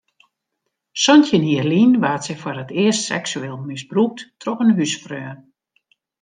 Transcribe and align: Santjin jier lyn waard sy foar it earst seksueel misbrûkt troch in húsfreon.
Santjin 1.03 1.45
jier 1.49 1.67
lyn 1.71 1.93
waard 2.01 2.23
sy 2.25 2.35
foar 2.41 2.61
it 2.63 2.71
earst 2.83 3.05
seksueel 3.11 3.57
misbrûkt 3.67 4.19
troch 4.41 4.61
in 4.63 4.75
húsfreon. 4.77 5.39